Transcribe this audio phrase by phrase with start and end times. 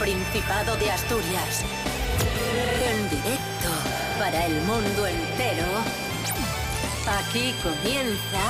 [0.00, 1.62] Principado de Asturias.
[2.82, 3.68] En directo
[4.18, 5.66] para el mundo entero.
[7.06, 8.40] Aquí comienza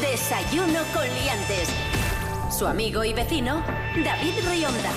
[0.00, 1.68] Desayuno con Liantes.
[2.50, 3.62] Su amigo y vecino,
[4.04, 4.90] David Rionda.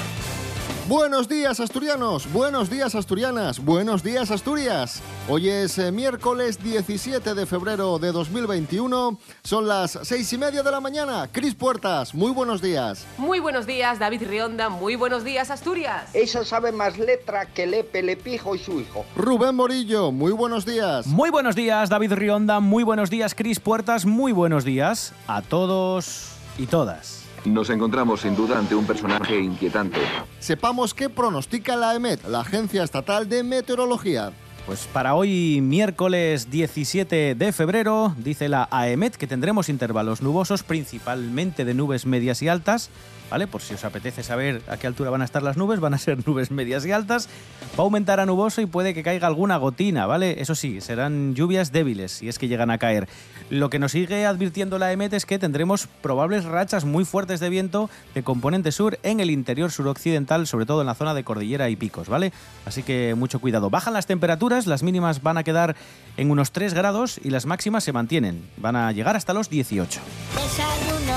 [0.88, 5.04] Buenos días asturianos, buenos días asturianas, buenos días Asturias.
[5.28, 10.70] Hoy es eh, miércoles 17 de febrero de 2021, son las seis y media de
[10.70, 11.28] la mañana.
[11.32, 13.08] Cris Puertas, muy buenos días.
[13.18, 16.12] Muy buenos días, David Rionda, muy buenos días Asturias.
[16.14, 19.04] Esa sabe más letra que Lepe, Lepijo y su hijo.
[19.16, 21.08] Rubén Morillo, muy buenos días.
[21.08, 26.34] Muy buenos días, David Rionda, muy buenos días, Cris Puertas, muy buenos días a todos
[26.60, 27.24] y todas.
[27.46, 30.02] Nos encontramos sin duda ante un personaje inquietante.
[30.38, 34.32] Sepamos qué pronostica la EMET, la Agencia Estatal de Meteorología.
[34.66, 41.66] Pues para hoy, miércoles 17 de febrero, dice la AEMET que tendremos intervalos nubosos, principalmente
[41.66, 42.90] de nubes medias y altas,
[43.30, 43.48] ¿vale?
[43.48, 45.98] Por si os apetece saber a qué altura van a estar las nubes, van a
[45.98, 47.30] ser nubes medias y altas.
[47.78, 50.42] Va a aumentar a nuboso y puede que caiga alguna gotina, ¿vale?
[50.42, 53.08] Eso sí, serán lluvias débiles, si es que llegan a caer.
[53.50, 57.50] Lo que nos sigue advirtiendo la EMET es que tendremos probables rachas muy fuertes de
[57.50, 61.70] viento de componente sur en el interior suroccidental, sobre todo en la zona de cordillera
[61.70, 62.32] y picos, ¿vale?
[62.66, 63.70] Así que mucho cuidado.
[63.70, 65.76] Bajan las temperaturas, las mínimas van a quedar
[66.18, 68.48] en unos 3 grados y las máximas se mantienen.
[68.58, 70.02] Van a llegar hasta los 18.
[70.36, 71.16] Desayuno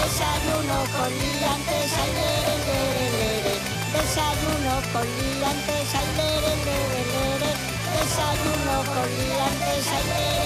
[0.00, 2.12] Desayuno con liantes, ay.
[3.92, 6.52] Desayuno con liantes, ay, lere.
[7.94, 10.40] Desayuno con liantes, ay.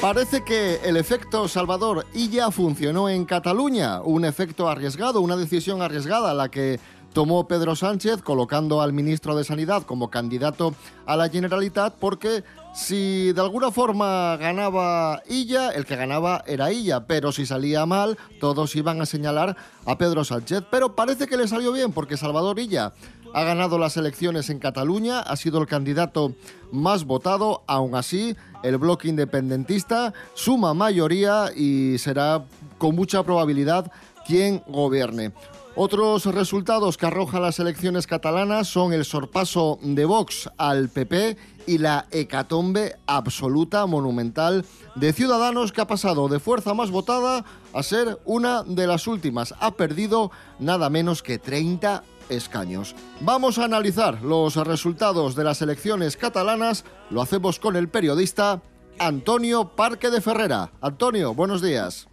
[0.00, 6.34] Parece que el efecto Salvador ya funcionó en Cataluña, un efecto arriesgado, una decisión arriesgada
[6.34, 6.78] la que
[7.18, 10.72] tomó Pedro Sánchez colocando al ministro de Sanidad como candidato
[11.04, 17.08] a la Generalitat porque si de alguna forma ganaba Illa, el que ganaba era Illa,
[17.08, 20.62] pero si salía mal, todos iban a señalar a Pedro Sánchez.
[20.70, 22.92] Pero parece que le salió bien porque Salvador Illa
[23.34, 26.34] ha ganado las elecciones en Cataluña, ha sido el candidato
[26.70, 32.44] más votado, aún así el bloque independentista suma mayoría y será
[32.78, 33.90] con mucha probabilidad
[34.24, 35.32] quien gobierne.
[35.80, 41.36] Otros resultados que arrojan las elecciones catalanas son el sorpaso de Vox al PP
[41.68, 44.66] y la hecatombe absoluta, monumental,
[44.96, 49.54] de Ciudadanos que ha pasado de fuerza más votada a ser una de las últimas.
[49.60, 52.96] Ha perdido nada menos que 30 escaños.
[53.20, 56.84] Vamos a analizar los resultados de las elecciones catalanas.
[57.08, 58.62] Lo hacemos con el periodista
[58.98, 60.72] Antonio Parque de Ferrera.
[60.80, 62.08] Antonio, buenos días.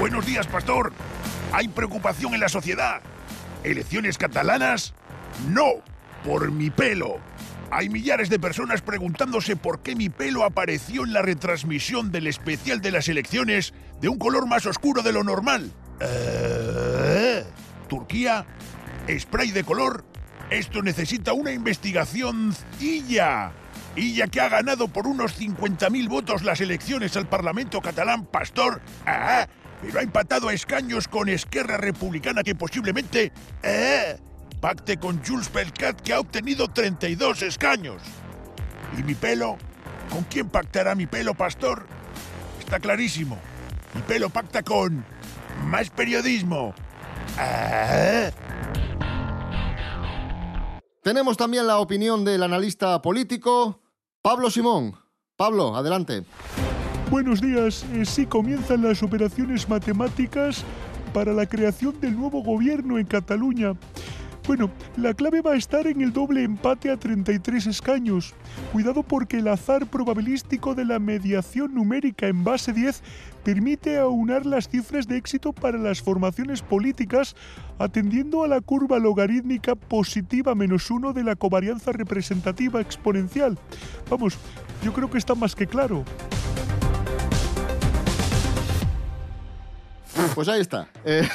[0.00, 0.94] Buenos días, pastor.
[1.52, 3.02] ¿Hay preocupación en la sociedad?
[3.62, 4.94] ¿Elecciones catalanas?
[5.50, 5.66] No,
[6.24, 7.18] por mi pelo.
[7.70, 12.80] Hay millares de personas preguntándose por qué mi pelo apareció en la retransmisión del especial
[12.80, 15.70] de las elecciones de un color más oscuro de lo normal.
[16.00, 17.44] Eh,
[17.86, 18.46] Turquía,
[19.18, 20.06] spray de color.
[20.48, 22.54] Esto necesita una investigación.
[22.80, 23.52] Y ya
[24.30, 29.46] que ha ganado por unos 50.000 votos las elecciones al Parlamento catalán, pastor, ah,
[29.82, 33.32] pero ha empatado a escaños con Esquerra Republicana que posiblemente...
[33.62, 34.16] ¡Eh!
[34.60, 38.00] Pacte con Jules Pelcat que ha obtenido 32 escaños.
[38.96, 39.58] ¿Y mi pelo?
[40.08, 41.84] ¿Con quién pactará mi pelo, pastor?
[42.60, 43.38] Está clarísimo.
[43.94, 45.04] Mi pelo pacta con...
[45.64, 46.74] Más periodismo.
[47.40, 48.30] ¡Eh!
[51.02, 53.80] Tenemos también la opinión del analista político
[54.22, 54.96] Pablo Simón.
[55.36, 56.24] Pablo, adelante.
[57.12, 57.84] Buenos días.
[57.92, 60.64] Eh, sí comienzan las operaciones matemáticas
[61.12, 63.74] para la creación del nuevo gobierno en Cataluña.
[64.46, 68.32] Bueno, la clave va a estar en el doble empate a 33 escaños.
[68.72, 73.02] Cuidado porque el azar probabilístico de la mediación numérica en base 10
[73.44, 77.36] permite aunar las cifras de éxito para las formaciones políticas
[77.78, 83.58] atendiendo a la curva logarítmica positiva menos uno de la covarianza representativa exponencial.
[84.08, 84.38] Vamos,
[84.82, 86.06] yo creo que está más que claro.
[90.34, 90.88] Pues ahí está.
[91.04, 91.28] Eh,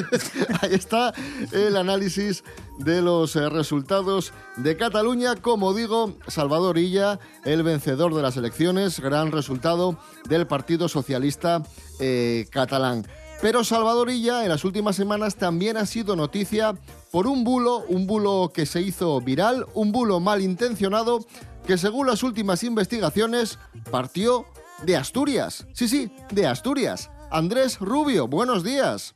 [0.62, 1.12] ahí está
[1.52, 2.44] el análisis
[2.78, 5.36] de los eh, resultados de Cataluña.
[5.36, 9.98] Como digo, Salvador Illa, el vencedor de las elecciones, gran resultado
[10.28, 11.62] del Partido Socialista
[12.00, 13.06] eh, catalán.
[13.42, 16.74] Pero Salvador Illa en las últimas semanas también ha sido noticia
[17.12, 21.24] por un bulo, un bulo que se hizo viral, un bulo malintencionado
[21.66, 23.58] que según las últimas investigaciones
[23.90, 24.46] partió
[24.84, 25.66] de Asturias.
[25.72, 27.10] Sí, sí, de Asturias.
[27.30, 29.14] Andrés Rubio, buenos días.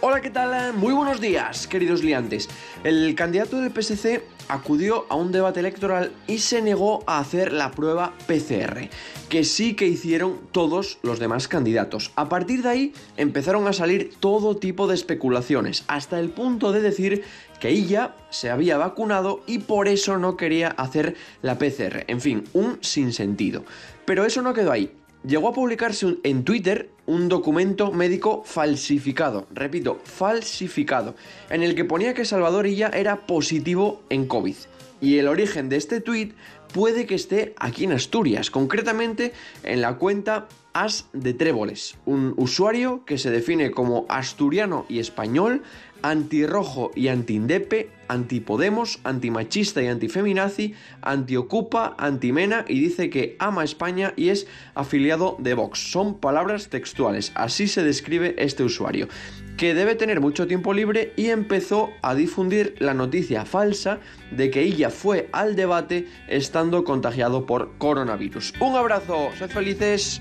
[0.00, 0.74] Hola, ¿qué tal?
[0.74, 2.48] Muy buenos días, queridos liantes.
[2.84, 7.72] El candidato del PSC acudió a un debate electoral y se negó a hacer la
[7.72, 8.90] prueba PCR,
[9.28, 12.12] que sí que hicieron todos los demás candidatos.
[12.14, 16.80] A partir de ahí empezaron a salir todo tipo de especulaciones, hasta el punto de
[16.80, 17.24] decir
[17.58, 22.04] que ella se había vacunado y por eso no quería hacer la PCR.
[22.06, 23.64] En fin, un sinsentido.
[24.04, 24.92] Pero eso no quedó ahí
[25.26, 31.14] llegó a publicarse en Twitter un documento médico falsificado, repito, falsificado,
[31.50, 34.56] en el que ponía que Salvador Illa era positivo en COVID.
[35.00, 36.32] Y el origen de este tweet
[36.72, 39.32] puede que esté aquí en Asturias, concretamente
[39.62, 45.62] en la cuenta As de Tréboles, un usuario que se define como asturiano y español,
[46.04, 54.28] antirrojo y antiindepe, antipodemos, antimachista y antifeminazi, antiocupa, antimena y dice que ama España y
[54.28, 55.78] es afiliado de Vox.
[55.90, 59.08] Son palabras textuales, así se describe este usuario,
[59.56, 63.98] que debe tener mucho tiempo libre y empezó a difundir la noticia falsa
[64.30, 68.52] de que ella fue al debate estando contagiado por coronavirus.
[68.60, 70.20] Un abrazo, sed felices.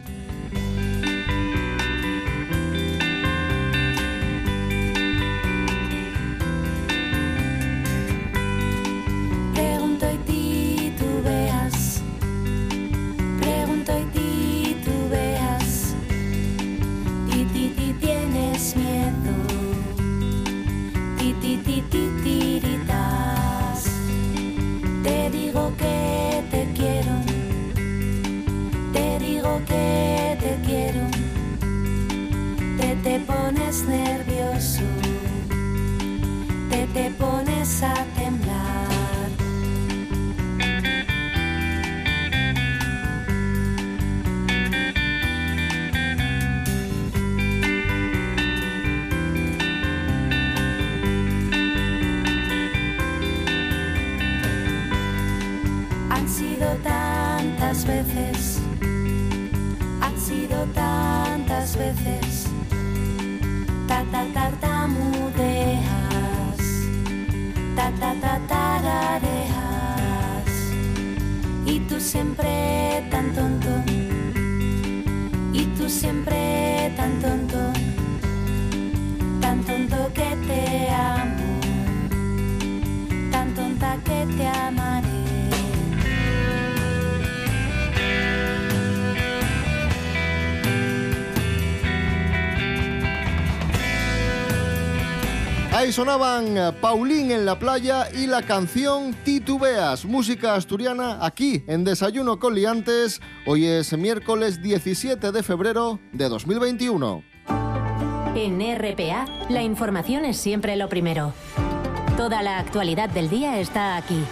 [72.14, 73.70] Siempre tan tonto,
[75.52, 77.58] y tú siempre tan tonto,
[79.42, 81.13] tan tonto que te amo,
[95.84, 101.84] Ahí sonaban eh, Paulín en la playa y la canción Titubeas, música asturiana aquí en
[101.84, 103.20] Desayuno con Liantes.
[103.46, 107.22] Hoy es miércoles 17 de febrero de 2021.
[108.34, 111.34] En RPA, la información es siempre lo primero.
[112.16, 114.24] Toda la actualidad del día está aquí.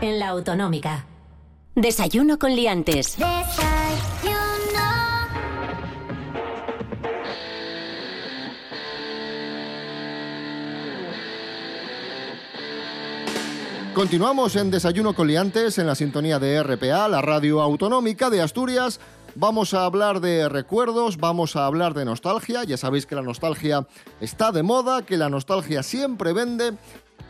[0.00, 1.04] En la autonómica.
[1.74, 3.18] Desayuno con liantes.
[13.94, 19.00] Continuamos en Desayuno con Liantes en la sintonía de RPA, la radio autonómica de Asturias.
[19.34, 22.64] Vamos a hablar de recuerdos, vamos a hablar de nostalgia.
[22.64, 23.86] Ya sabéis que la nostalgia
[24.18, 26.72] está de moda, que la nostalgia siempre vende.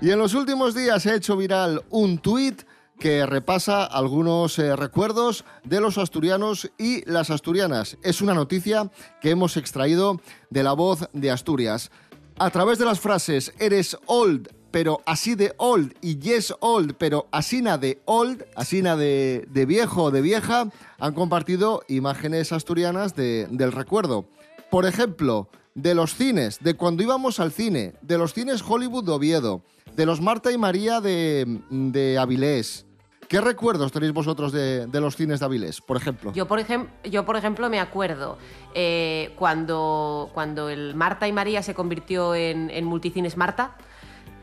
[0.01, 2.63] Y en los últimos días ha hecho viral un tuit
[2.97, 7.99] que repasa algunos eh, recuerdos de los asturianos y las asturianas.
[8.05, 8.89] Es una noticia
[9.21, 11.91] que hemos extraído de la voz de Asturias.
[12.39, 17.29] A través de las frases eres old, pero así de old y yes old, pero
[17.31, 23.47] asina de old, asina de, de viejo o de vieja, han compartido imágenes asturianas de-
[23.51, 24.25] del recuerdo.
[24.71, 29.13] Por ejemplo, de los cines, de cuando íbamos al cine, de los cines Hollywood de
[29.13, 29.63] Oviedo,
[29.95, 32.87] de los Marta y María de, de Avilés.
[33.29, 36.33] ¿Qué recuerdos tenéis vosotros de, de los cines de Avilés, por ejemplo?
[36.35, 38.37] Yo por, ejem- yo, por ejemplo, me acuerdo
[38.75, 43.77] eh, cuando, cuando el Marta y María se convirtió en, en Multicines Marta,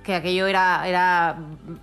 [0.09, 1.37] que aquello era, era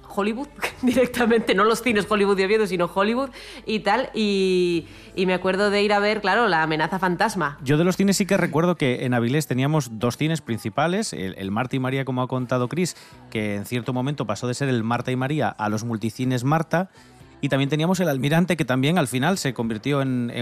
[0.08, 0.48] Hollywood
[0.82, 3.30] directamente, no los cines Hollywood de Oviedo, sino Hollywood
[3.64, 4.10] y tal.
[4.14, 7.56] Y, me acuerdo de ir a ver, claro, la amenaza fantasma.
[7.62, 11.36] Yo de los cines sí que recuerdo que en Avilés teníamos dos cines principales, el,
[11.38, 12.96] el Marta y María, como ha contado Chris,
[13.30, 16.90] que en cierto momento pasó de ser el Marta y María a los multicines Marta.
[17.40, 20.32] Y también teníamos El Almirante, que también al final se convirtió en,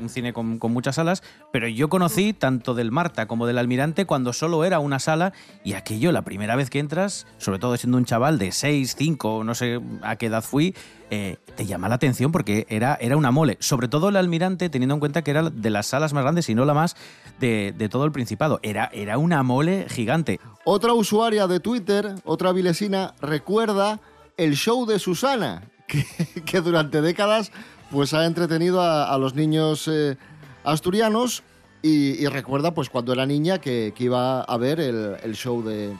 [0.00, 1.22] un cine con, con muchas salas.
[1.52, 5.32] Pero yo conocí tanto del Marta como del Almirante cuando solo era una sala.
[5.64, 9.44] Y aquello, la primera vez que entras, sobre todo siendo un chaval de 6, 5,
[9.44, 10.74] no sé a qué edad fui,
[11.10, 13.56] eh, te llama la atención porque era, era una mole.
[13.60, 16.54] Sobre todo el Almirante, teniendo en cuenta que era de las salas más grandes, y
[16.54, 16.96] no la más,
[17.40, 18.60] de, de todo el Principado.
[18.62, 20.40] Era, era una mole gigante.
[20.64, 24.00] Otra usuaria de Twitter, otra vilesina, recuerda
[24.36, 25.62] el show de Susana,
[25.94, 27.52] que, que durante décadas
[27.90, 30.16] pues, ha entretenido a, a los niños eh,
[30.64, 31.42] asturianos
[31.82, 35.62] y, y recuerda pues, cuando era niña que, que iba a ver el, el show
[35.62, 35.92] de,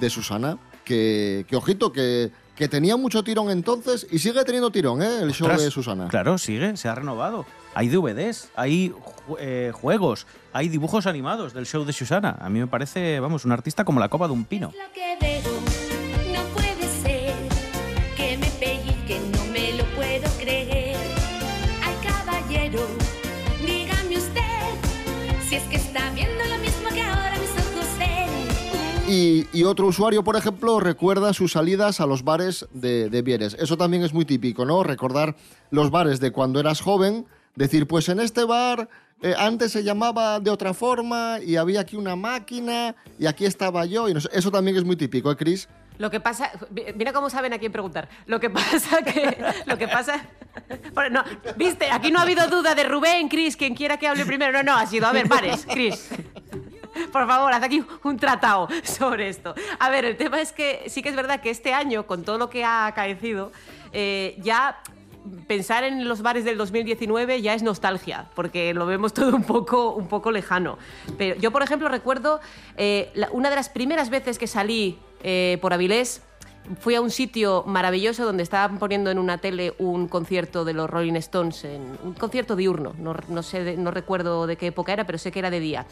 [0.00, 0.58] de Susana.
[0.84, 5.20] Que, que, ojito, que, que tenía mucho tirón entonces y sigue teniendo tirón, ¿eh?
[5.22, 6.08] El show de Susana.
[6.08, 7.46] Claro, sigue, se ha renovado.
[7.74, 12.36] Hay DVDs, hay ju- eh, juegos, hay dibujos animados del show de Susana.
[12.40, 14.72] A mí me parece, vamos, un artista como la copa de un pino.
[29.12, 33.56] Y, otro usuario, por ejemplo, recuerda sus salidas a los bares de, de.
[33.58, 34.82] Eso también es muy típico, ¿no?
[34.82, 35.36] Recordar
[35.70, 38.88] los bares de cuando eras joven, decir, pues en este bar
[39.20, 43.84] eh, antes se llamaba de otra forma y había aquí una máquina y aquí estaba
[43.84, 44.08] yo.
[44.08, 45.68] Y eso también es muy típico, ¿eh, Chris?
[45.98, 46.50] Lo que pasa,
[46.96, 48.08] mira cómo saben a quién preguntar.
[48.24, 50.26] Lo que pasa que, lo que pasa,
[51.10, 51.22] no,
[51.56, 54.52] viste, aquí no ha habido duda de Rubén, Chris, quien quiera que hable primero.
[54.52, 56.08] No, no, ha sido, a ver, pares, Chris.
[57.12, 59.54] Por favor, haz aquí un tratado sobre esto.
[59.78, 62.38] A ver, el tema es que sí que es verdad que este año, con todo
[62.38, 63.52] lo que ha acaecido,
[63.92, 64.82] eh, ya
[65.46, 69.90] pensar en los bares del 2019 ya es nostalgia, porque lo vemos todo un poco,
[69.90, 70.78] un poco lejano.
[71.18, 72.40] Pero yo, por ejemplo, recuerdo
[72.76, 76.22] eh, una de las primeras veces que salí eh, por Avilés,
[76.80, 80.88] fui a un sitio maravilloso donde estaban poniendo en una tele un concierto de los
[80.88, 85.04] Rolling Stones, en, un concierto diurno, no, no sé, no recuerdo de qué época era,
[85.04, 85.86] pero sé que era de día.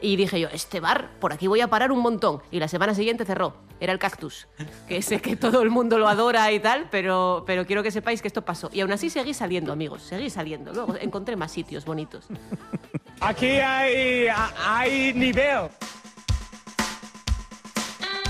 [0.00, 2.42] Y dije yo, este bar, por aquí voy a parar un montón.
[2.50, 4.48] Y la semana siguiente cerró, era el Cactus,
[4.88, 8.20] que sé que todo el mundo lo adora y tal, pero, pero quiero que sepáis
[8.20, 8.70] que esto pasó.
[8.72, 10.72] Y aún así seguí saliendo, amigos, seguí saliendo.
[10.72, 12.26] Luego encontré más sitios bonitos.
[13.20, 14.26] Aquí hay,
[14.58, 15.68] hay nivel.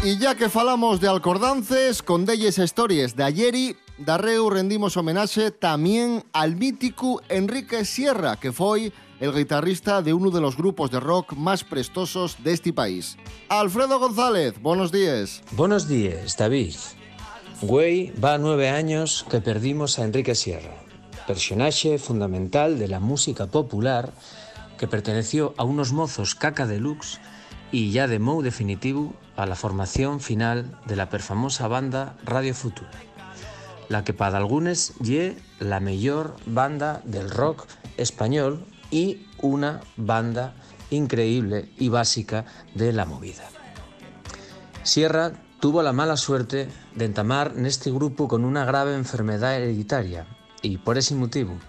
[0.04, 6.22] Y ya que falamos de alcordances, con Deyes Stories de ayeri, darreu rendimos homenaje también
[6.32, 11.32] al mítico Enrique Sierra, que fue el guitarrista de uno de los grupos de rock
[11.32, 13.16] más prestosos de este país.
[13.48, 15.42] Alfredo González, buenos días.
[15.52, 16.74] Buenos días, David.
[17.62, 20.74] Güey, va nueve años que perdimos a Enrique Sierra,
[21.26, 24.12] personaje fundamental de la música popular
[24.78, 27.18] que perteneció a unos mozos caca deluxe
[27.76, 32.97] y ya de mou definitivo a la formación final de la perfamosa banda Radio Futura,
[33.92, 37.68] la que para algunos ye la mejor banda del rock
[37.99, 40.56] español y una banda
[40.88, 43.45] increíble y básica de la movida.
[44.83, 50.25] Sierra tuvo la mala suerte de entamar neste grupo con una grave enfermedad hereditaria
[50.62, 51.61] y por ese motivo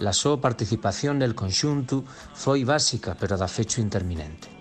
[0.00, 2.04] la súa participación del conxunto
[2.36, 4.59] foi básica pero da fecho interminente.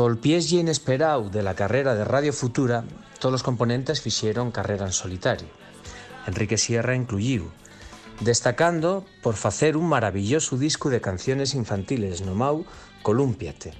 [0.00, 2.84] Col pieslle inesperado de la carrera de Radio Futura,
[3.20, 5.52] todos os componentes fixeron carrera en solitario.
[6.24, 7.52] Enrique Sierra incluíu,
[8.24, 12.64] destacando por facer un maravilloso disco de canciones infantiles no mau
[13.04, 13.76] Colúmpiate,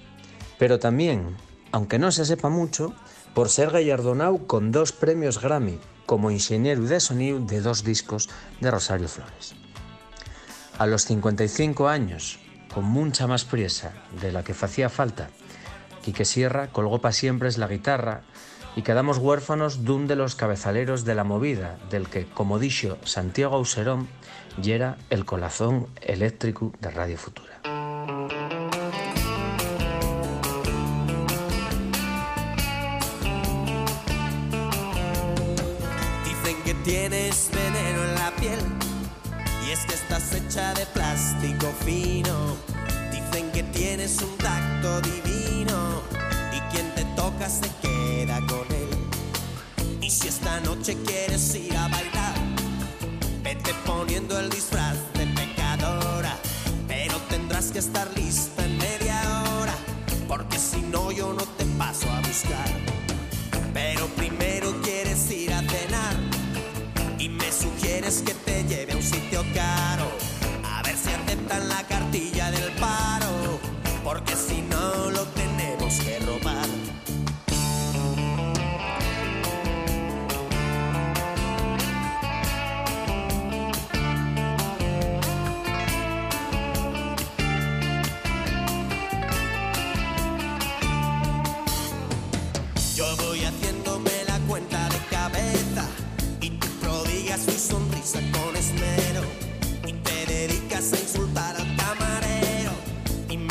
[0.60, 1.40] pero también,
[1.72, 2.92] aunque non se sepa mucho,
[3.32, 8.28] por ser gallardonado con dos premios Grammy como ingeniero de sonido de dos discos
[8.60, 9.56] de Rosario Flores.
[10.76, 12.36] A los 55 años,
[12.68, 15.32] con mucha más priesa de la que hacía falta,
[16.02, 18.22] Quique Sierra colgó para siempre la guitarra
[18.76, 23.56] y quedamos huérfanos dun de los cabezaleros de la movida, del que, como dixo Santiago
[23.56, 24.08] Auserón,
[24.62, 27.60] yera el colazón eléctrico de Radio Futura.
[36.24, 38.60] Dicen que tienes veneno en la piel
[39.66, 42.56] y es que estás hecha de plástico fino.
[43.30, 46.02] Dicen que tienes un tacto divino
[46.52, 50.00] y quien te toca se queda con él.
[50.00, 52.34] Y si esta noche quieres ir a bailar,
[53.42, 56.36] vete poniendo el disfraz de pecadora,
[56.88, 59.22] pero tendrás que estar lista en media
[59.54, 59.74] hora,
[60.26, 62.68] porque si no yo no te paso a buscar.
[63.72, 66.16] Pero primero quieres ir a cenar
[67.18, 70.10] y me sugieres que te lleve a un sitio caro.
[70.64, 72.39] A ver si aceptan la cartilla
[74.12, 76.66] porque si no lo tenemos que robar.
[92.96, 95.84] Yo voy haciéndome la cuenta de cabeza
[96.40, 99.22] y tú prodigas tu sonrisa con esmero
[99.86, 102.29] y te dedicas a insultar al camarero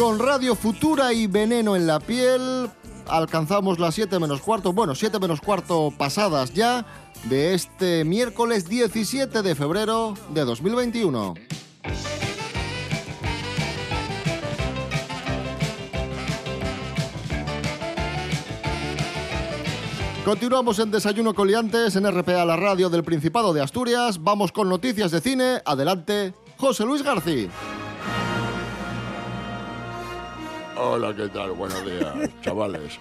[0.00, 2.70] Con Radio Futura y Veneno en la piel
[3.06, 6.86] alcanzamos las 7 menos cuarto, bueno, 7 menos cuarto pasadas ya
[7.24, 11.34] de este miércoles 17 de febrero de 2021.
[20.24, 24.22] Continuamos en Desayuno Coliantes en RPA, la radio del Principado de Asturias.
[24.22, 25.60] Vamos con noticias de cine.
[25.66, 27.50] Adelante, José Luis García.
[30.82, 31.50] Hola, ¿qué tal?
[31.52, 32.98] Buenos días, chavales.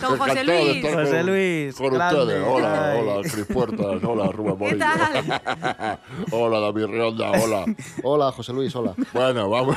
[0.00, 0.84] Don José Luis.
[0.94, 2.20] José con- Luis, Con grande.
[2.22, 2.46] ustedes.
[2.48, 3.00] Hola, Ay.
[3.00, 4.04] hola, Cris Puertas.
[4.04, 4.78] Hola, Rubén ¿Qué Morillo.
[4.78, 5.98] tal?
[6.30, 7.30] hola, David Rionda.
[7.32, 7.64] Hola.
[8.04, 8.94] Hola, José Luis, hola.
[9.12, 9.76] Bueno, vamos.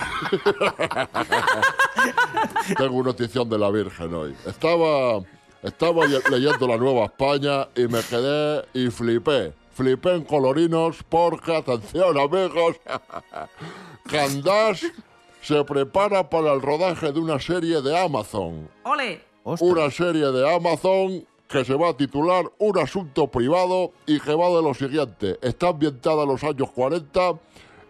[2.77, 4.35] Tengo una notición de la Virgen hoy.
[4.45, 5.23] Estaba,
[5.63, 9.53] estaba ye- leyendo la Nueva España y me quedé y flipé.
[9.73, 12.75] Flipé en colorinos porque, atención amigos,
[14.09, 14.85] Candás
[15.45, 18.67] se prepara para el rodaje de una serie de Amazon.
[18.83, 19.21] ¡Ole!
[19.43, 24.49] Una serie de Amazon que se va a titular Un asunto privado y que va
[24.49, 25.37] de lo siguiente.
[25.43, 27.39] Está ambientada en los años 40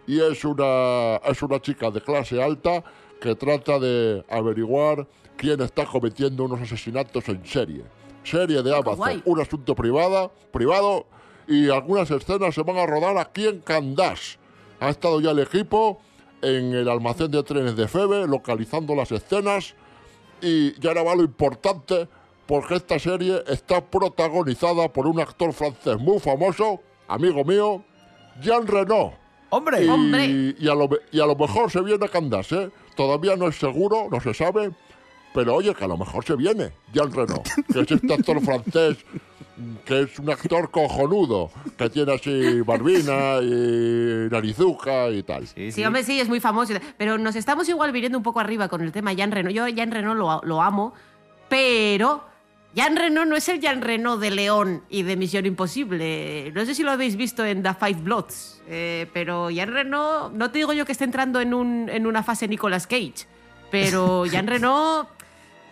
[0.06, 2.84] y es una, es una chica de clase alta
[3.22, 7.86] que trata de averiguar quién está cometiendo unos asesinatos en serie.
[8.26, 9.22] Serie de Amazon, guay.
[9.24, 11.06] un asunto privada, privado
[11.48, 14.40] y algunas escenas se van a rodar aquí en Candás.
[14.82, 16.02] Ha estado ya el equipo
[16.42, 19.76] en el almacén de trenes de Febe localizando las escenas
[20.42, 22.08] y ya ahora va lo importante
[22.46, 27.84] porque esta serie está protagonizada por un actor francés muy famoso, amigo mío,
[28.42, 29.14] Jean Reno.
[29.50, 29.86] ¡Hombre!
[29.86, 30.56] Y, ¡Hombre!
[30.60, 32.70] Y a, lo, y a lo mejor se viene a Candás, ¿eh?
[32.96, 34.72] Todavía no es seguro, no se sabe,
[35.34, 38.98] pero oye, que a lo mejor se viene Jean Reno, que es este actor francés
[39.86, 45.48] que es un actor cojonudo, que tiene así barbina y narizuca y tal.
[45.48, 46.74] Sí, Sí, hombre, sí, es muy famoso.
[46.98, 49.50] Pero nos estamos igual viniendo un poco arriba con el tema Jean Reno.
[49.50, 50.94] Yo Jean Reno lo, lo amo,
[51.48, 52.26] pero
[52.76, 56.52] Jean Reno no es el Jean Reno de León y de Misión Imposible.
[56.54, 60.52] No sé si lo habéis visto en The Five Bloods, eh, pero Jean Reno, no
[60.52, 63.28] te digo yo que esté entrando en, un, en una fase Nicolas Cage,
[63.72, 65.08] pero Jean Reno...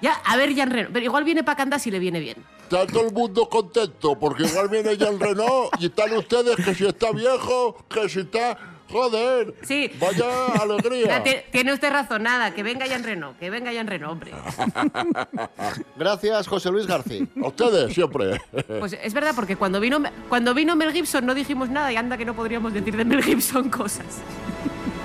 [0.01, 2.37] Ya, a ver, Jean Reno, pero igual viene para Candás y le viene bien.
[2.63, 6.85] Está todo el mundo contento porque igual viene Jean Reno y están ustedes que si
[6.85, 8.57] está viejo, que si está...
[8.91, 9.89] Joder, Sí.
[9.99, 11.07] vaya alegría.
[11.07, 14.31] Ya, ti- Tiene usted razón, nada, que venga Jean Reno, que venga Jean Reno, hombre.
[15.97, 17.25] Gracias, José Luis García.
[17.43, 18.39] A ustedes siempre.
[18.79, 22.17] Pues es verdad, porque cuando vino, cuando vino Mel Gibson no dijimos nada y anda
[22.17, 24.05] que no podríamos decir de Mel Gibson cosas.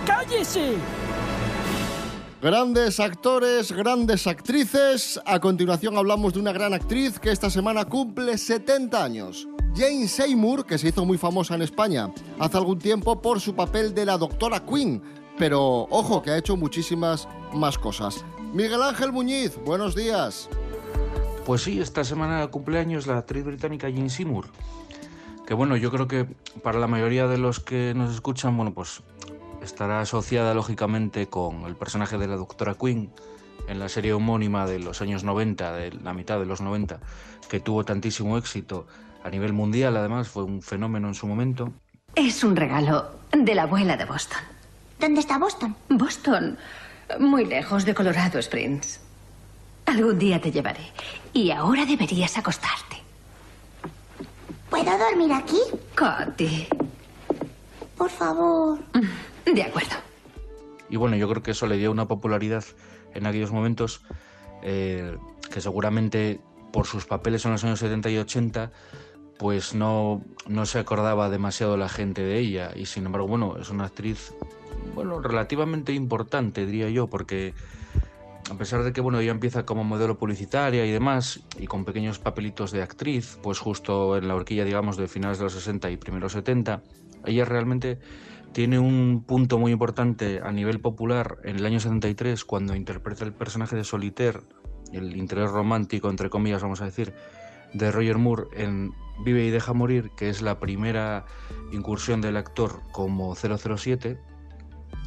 [0.07, 0.75] ¡Cállese!
[2.41, 5.21] Grandes actores, grandes actrices.
[5.27, 9.49] A continuación hablamos de una gran actriz que esta semana cumple 70 años.
[9.75, 13.93] Jane Seymour, que se hizo muy famosa en España hace algún tiempo por su papel
[13.93, 15.03] de la doctora Queen.
[15.37, 18.25] Pero ojo, que ha hecho muchísimas más cosas.
[18.53, 20.49] Miguel Ángel Muñiz, buenos días.
[21.45, 24.47] Pues sí, esta semana cumpleaños la actriz británica Jane Seymour.
[25.45, 26.25] Que bueno, yo creo que
[26.63, 29.03] para la mayoría de los que nos escuchan, bueno, pues
[29.63, 33.11] estará asociada lógicamente con el personaje de la doctora Queen
[33.69, 37.01] en la serie homónima de los años 90, de la mitad de los 90,
[37.49, 38.87] que tuvo tantísimo éxito
[39.23, 41.73] a nivel mundial, además fue un fenómeno en su momento.
[42.15, 44.41] Es un regalo de la abuela de Boston.
[44.99, 45.77] ¿Dónde está Boston?
[45.89, 46.59] Boston,
[47.21, 49.01] muy lejos de Colorado Springs.
[49.87, 50.93] Algún día te llevaré.
[51.33, 52.97] Y ahora deberías acostarte.
[54.69, 55.61] ¿Puedo dormir aquí?
[55.97, 56.69] Coti.
[57.97, 58.79] Por favor.
[59.55, 59.97] De acuerdo.
[60.91, 62.65] Y bueno, yo creo que eso le dio una popularidad
[63.15, 64.03] en aquellos momentos
[64.63, 65.17] eh,
[65.53, 66.41] que seguramente
[66.73, 68.73] por sus papeles en los años 70 y 80
[69.39, 73.71] pues no, no se acordaba demasiado la gente de ella y sin embargo, bueno, es
[73.71, 74.35] una actriz
[74.95, 77.55] bueno, relativamente importante, diría yo, porque
[78.51, 82.19] a pesar de que bueno, ella empieza como modelo publicitaria y demás, y con pequeños
[82.19, 85.97] papelitos de actriz, pues justo en la horquilla, digamos, de finales de los 60 y
[85.97, 86.83] primeros 70,
[87.27, 87.99] ella realmente
[88.53, 93.33] tiene un punto muy importante a nivel popular en el año 73, cuando interpreta el
[93.33, 94.41] personaje de Solitaire,
[94.93, 97.13] el interés romántico, entre comillas, vamos a decir,
[97.75, 98.93] de Roger Moore en
[99.25, 101.27] Vive y deja morir, que es la primera
[101.73, 104.19] incursión del actor como 007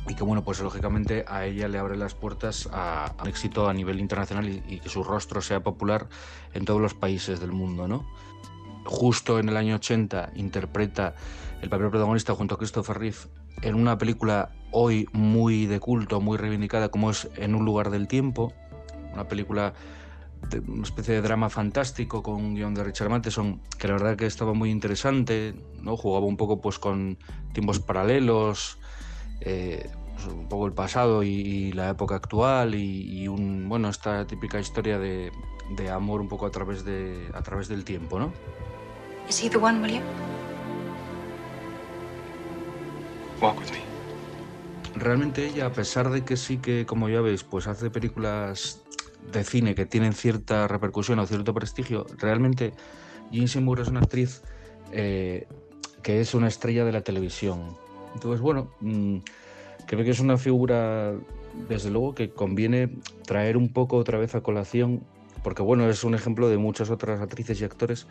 [0.08, 3.74] y que bueno, pues lógicamente a ella le abre las puertas a, un éxito a
[3.74, 6.08] nivel internacional y, y que su rostro sea popular
[6.54, 8.06] en todos los países del mundo, ¿no?
[8.84, 11.16] Justo en el año 80 interpreta
[11.62, 13.18] el papel protagonista junto a Christopher Reeve
[13.62, 18.08] en una película hoy muy de culto, muy reivindicada como es En un lugar del
[18.08, 18.54] tiempo,
[19.14, 19.74] una película
[20.50, 24.16] de una especie de drama fantástico con un guion de Richard Matheson que la verdad
[24.16, 25.96] que estaba muy interesante, ¿no?
[25.96, 27.20] Jugaba un poco pues con
[27.54, 28.80] tiempos paralelos,
[29.42, 33.90] eh, pues, un poco el pasado y, y la época actual y, y un bueno
[33.90, 35.32] esta típica historia de,
[35.76, 38.32] de amor un poco a través de a través del tiempo, ¿no?
[39.30, 40.04] Is he the one, William?
[43.42, 43.82] Walk with me.
[44.96, 48.82] Realmente ella, a pesar de que sí que, como ya veis, pues hace películas
[49.32, 52.74] de cine que tienen cierta repercusión o cierto prestigio, realmente
[53.32, 54.44] Jean Seymour es una actriz
[54.92, 55.48] eh,
[56.04, 57.78] que es una estrella de la televisión.
[58.14, 59.18] Entonces, bueno, mm,
[59.86, 61.14] creo que es una figura,
[61.70, 62.90] desde luego, que conviene
[63.26, 65.02] traer un poco otra vez a colación,
[65.44, 68.08] porque bueno, es un ejemplo de muchas otras actrices y actores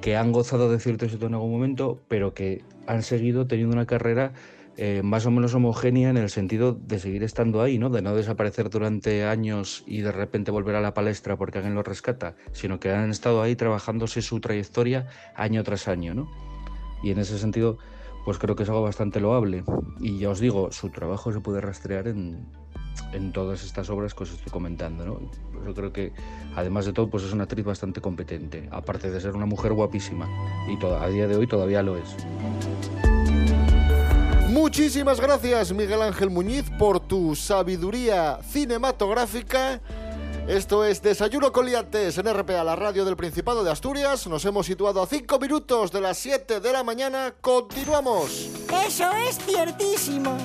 [0.00, 3.86] que han gozado de cierto éxito en algún momento, pero que han seguido teniendo una
[3.86, 4.32] carrera
[4.78, 7.88] eh, más o menos homogénea en el sentido de seguir estando ahí, ¿no?
[7.88, 11.82] De no desaparecer durante años y de repente volver a la palestra porque alguien lo
[11.82, 16.30] rescata, sino que han estado ahí trabajándose su trayectoria año tras año, ¿no?
[17.02, 17.78] Y en ese sentido,
[18.26, 19.62] pues creo que es algo bastante loable.
[20.00, 22.48] Y ya os digo, su trabajo se puede rastrear en,
[23.12, 25.20] en todas estas obras que os estoy comentando, ¿no?
[25.64, 26.12] Yo creo que,
[26.56, 30.28] además de todo, pues es una actriz bastante competente, aparte de ser una mujer guapísima.
[30.68, 32.16] Y a día de hoy todavía lo es.
[34.48, 39.80] Muchísimas gracias, Miguel Ángel Muñiz, por tu sabiduría cinematográfica.
[40.48, 44.28] Esto es Desayuno con Liantes en RPA, la radio del Principado de Asturias.
[44.28, 47.34] Nos hemos situado a 5 minutos de las 7 de la mañana.
[47.40, 48.48] Continuamos.
[48.86, 50.38] Eso es ciertísimo.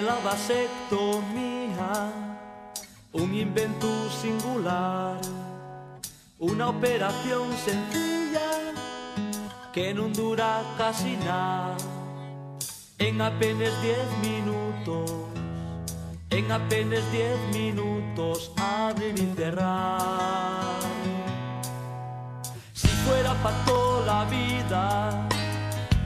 [0.00, 2.12] La vasectomía,
[3.12, 5.20] un invento singular,
[6.38, 8.48] una operación sencilla
[9.72, 11.76] que no dura casi nada,
[12.98, 15.10] en apenas 10 minutos,
[16.30, 20.78] en apenas 10 minutos abrir y cerrar.
[22.72, 25.28] Si fuera para toda la vida,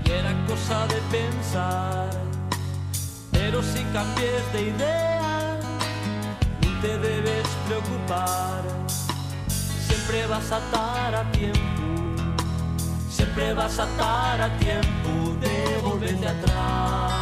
[0.03, 2.22] y era cosa de pensar.
[3.73, 5.59] Si cambies de idea,
[6.63, 8.63] no te debes preocupar.
[9.87, 12.23] Siempre vas a estar a tiempo,
[13.09, 17.22] siempre vas a estar a tiempo de volverte atrás.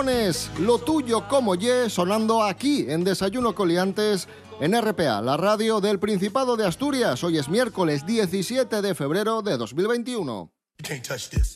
[0.00, 6.56] Lo tuyo como ye, sonando aquí en Desayuno Coliantes en RPA, la radio del Principado
[6.56, 7.22] de Asturias.
[7.22, 10.50] Hoy es miércoles 17 de febrero de 2021.
[10.78, 11.54] You can't touch this.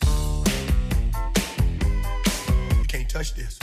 [2.77, 3.59] You can't touch this.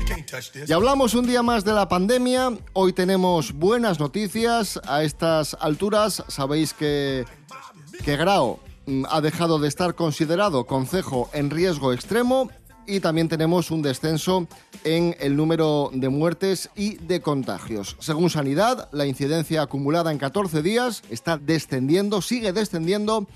[0.00, 0.68] You can't touch this.
[0.68, 2.58] Y hablamos un día más de la pandemia.
[2.72, 4.80] Hoy tenemos buenas noticias.
[4.88, 7.24] A estas alturas sabéis que,
[8.04, 8.58] que Grau
[9.08, 12.50] ha dejado de estar considerado concejo en riesgo extremo
[12.86, 14.46] y también tenemos un descenso
[14.84, 17.96] en el número de muertes y de contagios.
[18.00, 23.26] Según Sanidad, la incidencia acumulada en 14 días está descendiendo, sigue descendiendo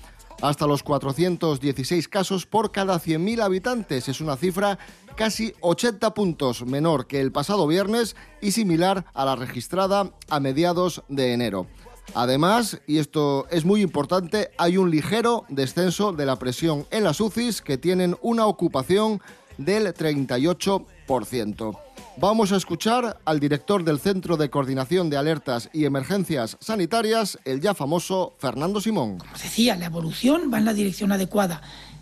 [0.41, 4.07] hasta los 416 casos por cada 100.000 habitantes.
[4.07, 4.77] Es una cifra
[5.15, 11.03] casi 80 puntos menor que el pasado viernes y similar a la registrada a mediados
[11.07, 11.67] de enero.
[12.13, 17.21] Además, y esto es muy importante, hay un ligero descenso de la presión en las
[17.21, 19.21] UCIs que tienen una ocupación
[19.57, 21.77] del 38%.
[22.19, 27.61] Vamos a escuchar al director del Centro de Coordinación de Alertas y Emergencias Sanitarias, el
[27.61, 29.19] ya famoso Fernando Simón.
[29.19, 31.61] Como decía, la evolución va en la dirección adecuada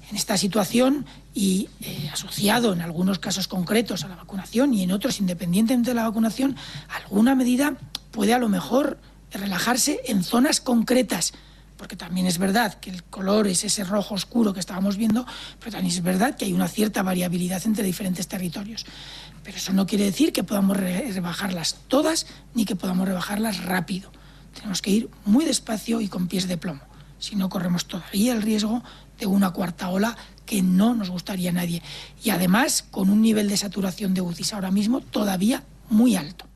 [0.10, 4.92] en esta situación y eh, asociado en algunos casos concretos a la vacunación y en
[4.92, 6.56] otros independientemente de la vacunación,
[6.88, 7.76] alguna medida
[8.12, 8.98] puede a lo mejor
[9.38, 11.34] relajarse en zonas concretas.
[11.78, 15.26] Porque también es verdad que el color es ese rojo oscuro que estábamos viendo,
[15.60, 18.86] pero también es verdad que hay una cierta variabilidad entre diferentes territorios.
[19.44, 24.10] Pero eso no quiere decir que podamos re- rebajarlas todas ni que podamos rebajarlas rápido.
[24.54, 26.82] Tenemos que ir muy despacio y con pies de plomo.
[27.20, 28.82] Si no, corremos todavía el riesgo
[29.20, 31.82] de una cuarta ola que no nos gustaría a nadie.
[32.24, 36.48] Y además, con un nivel de saturación de UCIs ahora mismo todavía muy alto.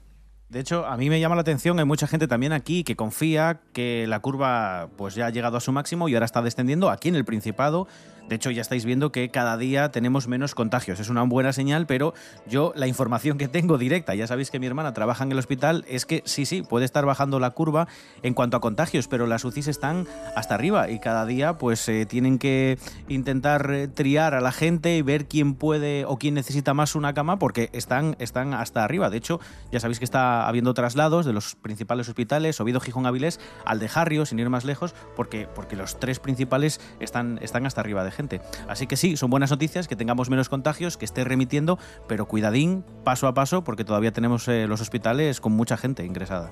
[0.50, 3.60] De hecho, a mí me llama la atención, hay mucha gente también aquí que confía
[3.72, 7.08] que la curva pues ya ha llegado a su máximo y ahora está descendiendo aquí
[7.10, 7.88] en el Principado.
[8.30, 11.00] De hecho, ya estáis viendo que cada día tenemos menos contagios.
[11.00, 12.14] Es una buena señal, pero
[12.48, 15.84] yo la información que tengo directa, ya sabéis que mi hermana trabaja en el hospital,
[15.88, 17.88] es que sí, sí, puede estar bajando la curva
[18.22, 22.06] en cuanto a contagios, pero las UCIs están hasta arriba y cada día pues eh,
[22.06, 26.76] tienen que intentar eh, triar a la gente y ver quién puede o quién necesita
[26.76, 29.10] más una cama porque están, están hasta arriba.
[29.10, 29.40] De hecho,
[29.72, 33.90] ya sabéis que está habiendo traslados de los principales hospitales, Oviedo, Gijón, Avilés, al de
[33.90, 38.19] Jarrio, sin ir más lejos, porque, porque los tres principales están, están hasta arriba de
[38.20, 38.42] gente.
[38.68, 42.84] Así que sí, son buenas noticias que tengamos menos contagios, que esté remitiendo, pero cuidadín,
[43.06, 46.52] paso a paso, porque todavía tenemos eh, los hospitales con mucha gente ingresada.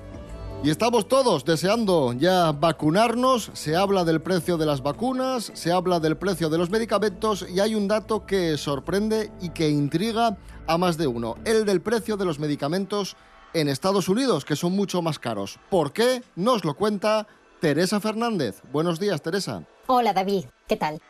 [0.64, 6.00] Y estamos todos deseando ya vacunarnos, se habla del precio de las vacunas, se habla
[6.00, 10.78] del precio de los medicamentos y hay un dato que sorprende y que intriga a
[10.78, 13.14] más de uno, el del precio de los medicamentos
[13.52, 15.60] en Estados Unidos, que son mucho más caros.
[15.70, 16.22] ¿Por qué?
[16.34, 17.26] Nos lo cuenta
[17.60, 18.62] Teresa Fernández.
[18.72, 19.64] Buenos días, Teresa.
[19.86, 21.00] Hola David, ¿qué tal?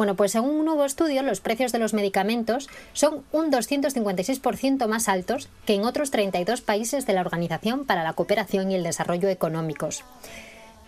[0.00, 5.10] Bueno, pues según un nuevo estudio, los precios de los medicamentos son un 256% más
[5.10, 9.28] altos que en otros 32 países de la Organización para la Cooperación y el Desarrollo
[9.28, 10.02] Económicos.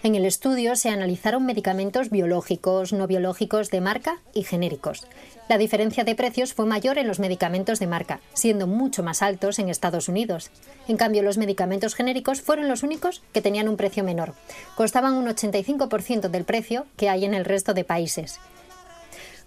[0.02, 5.06] En el estudio se analizaron medicamentos biológicos, no biológicos de marca y genéricos.
[5.46, 9.58] La diferencia de precios fue mayor en los medicamentos de marca, siendo mucho más altos
[9.58, 10.50] en Estados Unidos.
[10.88, 14.32] En cambio, los medicamentos genéricos fueron los únicos que tenían un precio menor.
[14.74, 18.40] Costaban un 85% del precio que hay en el resto de países.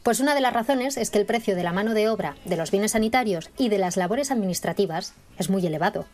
[0.05, 2.57] Pues una de las razones es que el precio de la mano de obra, de
[2.57, 6.05] los bienes sanitarios y de las labores administrativas es muy elevado.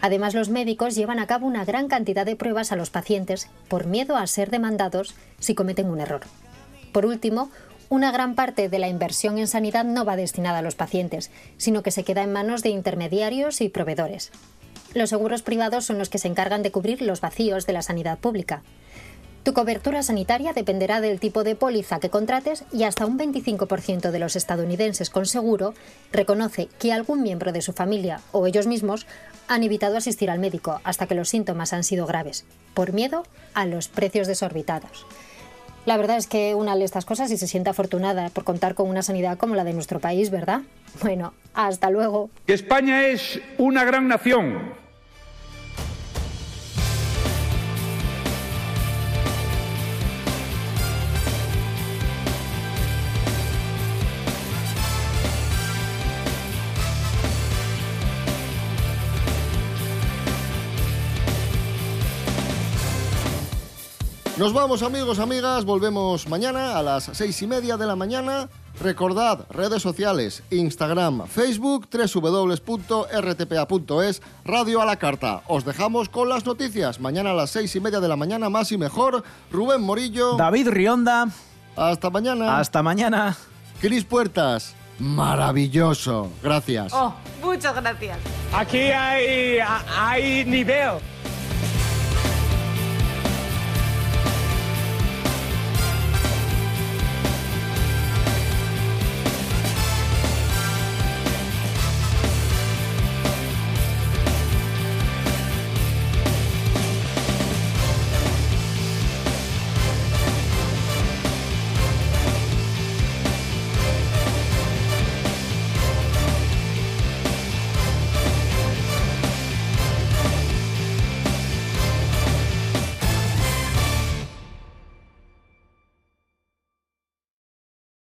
[0.00, 3.86] Además, los médicos llevan a cabo una gran cantidad de pruebas a los pacientes por
[3.86, 6.22] miedo a ser demandados si cometen un error.
[6.90, 7.48] Por último,
[7.88, 11.84] una gran parte de la inversión en sanidad no va destinada a los pacientes, sino
[11.84, 14.32] que se queda en manos de intermediarios y proveedores.
[14.94, 18.18] Los seguros privados son los que se encargan de cubrir los vacíos de la sanidad
[18.18, 18.64] pública.
[19.42, 24.18] Tu cobertura sanitaria dependerá del tipo de póliza que contrates y hasta un 25% de
[24.20, 25.74] los estadounidenses con seguro
[26.12, 29.06] reconoce que algún miembro de su familia o ellos mismos
[29.48, 33.66] han evitado asistir al médico hasta que los síntomas han sido graves, por miedo a
[33.66, 35.06] los precios desorbitados.
[35.86, 38.88] La verdad es que una lee estas cosas y se siente afortunada por contar con
[38.88, 40.60] una sanidad como la de nuestro país, ¿verdad?
[41.02, 42.30] Bueno, hasta luego.
[42.46, 44.81] España es una gran nación.
[64.42, 68.48] Nos vamos amigos, amigas, volvemos mañana a las seis y media de la mañana.
[68.80, 73.12] Recordad, redes sociales, Instagram, Facebook, www.rtpa.es,
[74.44, 75.42] Radio a la Carta.
[75.46, 76.98] Os dejamos con las noticias.
[76.98, 79.22] Mañana a las seis y media de la mañana, más y mejor.
[79.52, 80.34] Rubén Morillo.
[80.36, 81.28] David Rionda.
[81.76, 82.58] Hasta mañana.
[82.58, 83.36] Hasta mañana.
[83.80, 84.74] Cris Puertas.
[84.98, 86.30] Maravilloso.
[86.42, 86.92] Gracias.
[86.92, 88.18] Oh, muchas gracias.
[88.52, 89.58] Aquí hay,
[89.96, 90.98] hay nivel.